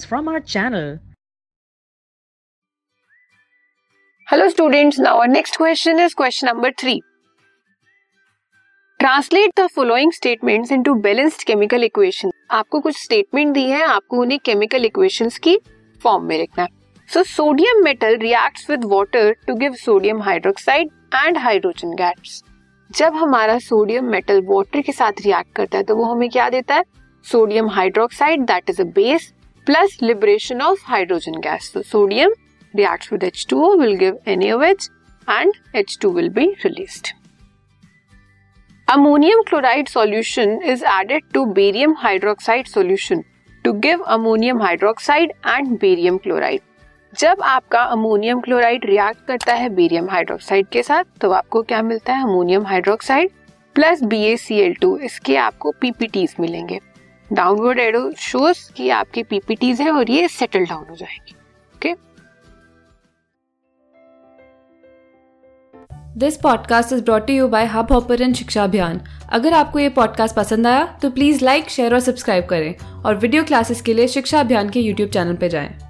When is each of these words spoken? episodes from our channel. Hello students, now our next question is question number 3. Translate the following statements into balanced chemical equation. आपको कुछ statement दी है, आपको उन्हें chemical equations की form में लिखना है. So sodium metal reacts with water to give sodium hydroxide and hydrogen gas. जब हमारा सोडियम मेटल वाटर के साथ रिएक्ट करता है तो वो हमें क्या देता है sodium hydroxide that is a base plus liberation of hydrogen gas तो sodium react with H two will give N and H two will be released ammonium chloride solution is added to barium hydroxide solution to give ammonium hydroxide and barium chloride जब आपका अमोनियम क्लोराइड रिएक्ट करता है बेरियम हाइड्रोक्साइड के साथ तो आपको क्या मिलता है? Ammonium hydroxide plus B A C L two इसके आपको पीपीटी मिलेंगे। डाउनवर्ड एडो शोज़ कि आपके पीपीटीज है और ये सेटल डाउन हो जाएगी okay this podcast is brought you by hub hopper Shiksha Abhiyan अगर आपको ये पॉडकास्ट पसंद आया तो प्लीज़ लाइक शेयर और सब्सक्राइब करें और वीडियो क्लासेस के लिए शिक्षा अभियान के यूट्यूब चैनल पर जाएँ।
episodes 0.00 0.04
from 0.04 0.28
our 0.28 0.40
channel. 0.40 0.98
Hello 4.26 4.48
students, 4.48 4.98
now 4.98 5.18
our 5.18 5.28
next 5.28 5.56
question 5.56 5.98
is 5.98 6.14
question 6.14 6.46
number 6.46 6.72
3. 6.72 7.02
Translate 9.00 9.50
the 9.56 9.68
following 9.68 10.12
statements 10.12 10.70
into 10.70 10.94
balanced 10.94 11.46
chemical 11.46 11.82
equation. 11.82 12.30
आपको 12.50 12.80
कुछ 12.80 12.96
statement 13.06 13.54
दी 13.54 13.64
है, 13.70 13.82
आपको 13.82 14.20
उन्हें 14.20 14.38
chemical 14.48 14.84
equations 14.90 15.38
की 15.38 15.58
form 16.06 16.22
में 16.22 16.38
लिखना 16.38 16.62
है. 16.62 16.68
So 17.08 17.24
sodium 17.24 17.82
metal 17.86 18.18
reacts 18.18 18.68
with 18.68 18.84
water 18.84 19.34
to 19.48 19.56
give 19.62 19.78
sodium 19.86 20.22
hydroxide 20.28 20.90
and 21.24 21.42
hydrogen 21.46 21.96
gas. 22.00 22.42
जब 22.90 23.14
हमारा 23.14 23.58
सोडियम 23.58 24.04
मेटल 24.04 24.40
वाटर 24.44 24.80
के 24.80 24.92
साथ 24.92 25.12
रिएक्ट 25.24 25.54
करता 25.56 25.78
है 25.78 25.84
तो 25.84 25.96
वो 25.96 26.04
हमें 26.04 26.30
क्या 26.30 26.50
देता 26.50 26.74
है 26.74 26.84
sodium 27.24 27.68
hydroxide 27.68 28.40
that 28.40 28.70
is 28.70 28.80
a 28.82 28.84
base 28.84 29.32
plus 29.66 29.98
liberation 30.02 30.62
of 30.62 30.84
hydrogen 30.86 31.40
gas 31.40 31.70
तो 31.74 31.82
sodium 31.82 32.32
react 32.74 33.12
with 33.12 33.24
H 33.24 33.46
two 33.50 33.74
will 33.80 33.94
give 33.96 34.18
N 34.28 34.42
and 34.42 35.52
H 35.76 35.98
two 36.02 36.10
will 36.10 36.28
be 36.28 36.46
released 36.64 37.08
ammonium 38.88 39.42
chloride 39.42 39.88
solution 39.88 40.58
is 40.64 40.84
added 40.90 41.22
to 41.34 41.44
barium 41.52 41.94
hydroxide 41.98 42.66
solution 42.66 43.22
to 43.64 43.72
give 43.80 44.02
ammonium 44.08 44.62
hydroxide 44.62 45.32
and 45.46 45.78
barium 45.78 46.18
chloride 46.18 46.60
जब 47.12 47.42
आपका 47.42 47.82
अमोनियम 47.82 48.40
क्लोराइड 48.40 48.84
रिएक्ट 48.86 49.26
करता 49.26 49.54
है 49.54 49.68
बेरियम 49.68 50.08
हाइड्रोक्साइड 50.10 50.66
के 50.66 50.82
साथ 50.82 51.04
तो 51.20 51.30
आपको 51.30 51.62
क्या 51.62 51.82
मिलता 51.82 52.14
है? 52.14 52.22
Ammonium 52.22 52.66
hydroxide 52.66 53.30
plus 53.76 54.02
B 54.02 54.22
A 54.24 54.36
C 54.36 54.60
L 54.60 54.74
two 54.74 54.96
इसके 54.98 55.36
आपको 55.36 55.72
पीपीटी 55.80 56.26
मिलेंगे। 56.40 56.78
डाउनवर्ड 57.32 57.78
एडो 57.78 58.10
शोज़ 58.18 58.72
कि 58.72 58.88
आपके 58.90 59.22
पीपीटीज 59.22 59.80
है 59.80 59.90
और 59.90 60.10
ये 60.10 60.28
सेटल 60.28 60.64
डाउन 60.66 60.84
हो 60.90 60.96
जाएगी 60.96 61.34
okay 61.74 61.94
this 66.18 66.36
podcast 66.36 66.92
is 66.92 67.02
brought 67.04 67.30
you 67.30 67.48
by 67.48 67.66
hub 67.66 67.92
hopper 67.92 68.32
Shiksha 68.32 68.64
Abhiyan 68.64 69.00
अगर 69.32 69.52
आपको 69.52 69.78
ये 69.78 69.88
पॉडकास्ट 69.88 70.36
पसंद 70.36 70.66
आया 70.66 70.84
तो 71.02 71.10
प्लीज़ 71.10 71.44
लाइक 71.44 71.70
शेयर 71.70 71.94
और 71.94 72.00
सब्सक्राइब 72.00 72.46
करें 72.46 72.74
और 73.04 73.16
वीडियो 73.16 73.44
क्लासेस 73.44 73.82
के 73.82 73.94
लिए 73.94 74.08
शिक्षा 74.08 74.40
अभियान 74.40 74.70
के 74.70 74.80
यूट्यूब 74.80 75.10
चैनल 75.10 75.36
पर 75.36 75.48
जाएँ। 75.48 75.89